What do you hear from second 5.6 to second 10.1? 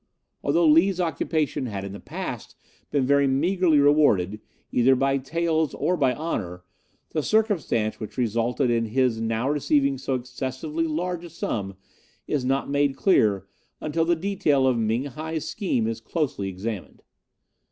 or by honour, the circumstance which resulted in his now receiving